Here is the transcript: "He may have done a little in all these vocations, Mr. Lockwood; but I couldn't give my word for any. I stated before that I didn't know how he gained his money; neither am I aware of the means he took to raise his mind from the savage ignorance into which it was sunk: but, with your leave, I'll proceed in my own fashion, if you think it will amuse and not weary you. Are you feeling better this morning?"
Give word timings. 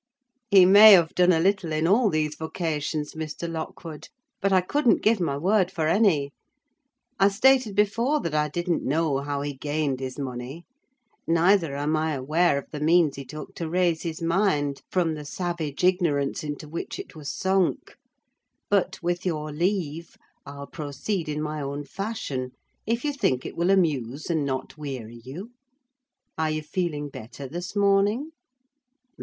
"He 0.49 0.65
may 0.65 0.93
have 0.93 1.13
done 1.13 1.31
a 1.31 1.39
little 1.39 1.71
in 1.71 1.85
all 1.85 2.09
these 2.09 2.33
vocations, 2.33 3.13
Mr. 3.13 3.47
Lockwood; 3.47 4.07
but 4.41 4.51
I 4.51 4.61
couldn't 4.61 5.03
give 5.03 5.19
my 5.19 5.37
word 5.37 5.69
for 5.69 5.85
any. 5.85 6.31
I 7.19 7.27
stated 7.27 7.75
before 7.75 8.19
that 8.21 8.33
I 8.33 8.49
didn't 8.49 8.83
know 8.83 9.19
how 9.19 9.43
he 9.43 9.53
gained 9.53 9.99
his 9.99 10.17
money; 10.17 10.65
neither 11.27 11.75
am 11.77 11.95
I 11.95 12.15
aware 12.15 12.57
of 12.57 12.65
the 12.71 12.79
means 12.79 13.15
he 13.15 13.23
took 13.23 13.53
to 13.57 13.69
raise 13.69 14.01
his 14.01 14.23
mind 14.23 14.81
from 14.89 15.13
the 15.13 15.23
savage 15.23 15.83
ignorance 15.83 16.43
into 16.43 16.67
which 16.67 16.97
it 16.97 17.15
was 17.15 17.31
sunk: 17.31 17.95
but, 18.71 18.97
with 19.03 19.23
your 19.23 19.51
leave, 19.51 20.17
I'll 20.47 20.65
proceed 20.65 21.29
in 21.29 21.43
my 21.43 21.61
own 21.61 21.83
fashion, 21.85 22.53
if 22.87 23.05
you 23.05 23.13
think 23.13 23.45
it 23.45 23.55
will 23.55 23.69
amuse 23.69 24.31
and 24.31 24.45
not 24.45 24.79
weary 24.79 25.21
you. 25.23 25.51
Are 26.39 26.49
you 26.49 26.63
feeling 26.63 27.09
better 27.09 27.47
this 27.47 27.75
morning?" 27.75 28.31